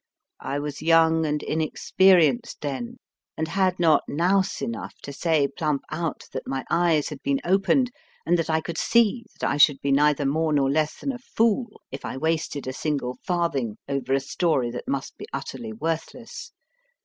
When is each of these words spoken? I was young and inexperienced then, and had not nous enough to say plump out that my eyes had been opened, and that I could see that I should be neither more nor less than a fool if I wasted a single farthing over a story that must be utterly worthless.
I 0.39 0.57
was 0.57 0.81
young 0.81 1.27
and 1.27 1.43
inexperienced 1.43 2.61
then, 2.61 2.97
and 3.37 3.47
had 3.47 3.77
not 3.79 4.01
nous 4.07 4.59
enough 4.59 4.95
to 5.03 5.13
say 5.13 5.47
plump 5.47 5.83
out 5.91 6.23
that 6.33 6.47
my 6.47 6.65
eyes 6.71 7.09
had 7.09 7.21
been 7.21 7.39
opened, 7.45 7.91
and 8.25 8.35
that 8.39 8.49
I 8.49 8.61
could 8.61 8.79
see 8.79 9.25
that 9.39 9.47
I 9.47 9.57
should 9.57 9.79
be 9.79 9.91
neither 9.91 10.25
more 10.25 10.53
nor 10.53 10.71
less 10.71 10.95
than 10.99 11.11
a 11.11 11.19
fool 11.19 11.79
if 11.91 12.03
I 12.03 12.17
wasted 12.17 12.65
a 12.65 12.73
single 12.73 13.19
farthing 13.23 13.77
over 13.87 14.13
a 14.15 14.19
story 14.19 14.71
that 14.71 14.87
must 14.87 15.17
be 15.19 15.27
utterly 15.33 15.71
worthless. 15.71 16.51